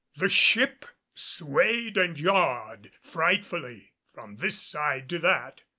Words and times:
The 0.15 0.29
ship 0.29 0.85
swayed 1.13 1.95
and 1.95 2.19
yawed 2.19 2.89
frightfully 3.03 3.93
from 4.11 4.37
this 4.37 4.59
side 4.59 5.07
to 5.11 5.19
that. 5.19 5.61